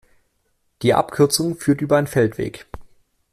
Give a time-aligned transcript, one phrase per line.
[0.81, 2.65] Die Abkürzung führt über einen Feldweg.